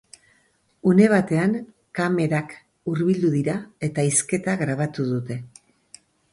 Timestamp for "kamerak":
1.99-2.57